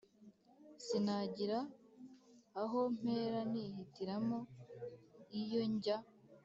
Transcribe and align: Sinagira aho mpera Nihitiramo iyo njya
Sinagira 0.85 1.59
aho 2.61 2.79
mpera 2.99 3.39
Nihitiramo 3.51 4.39
iyo 5.41 5.61
njya 5.73 5.97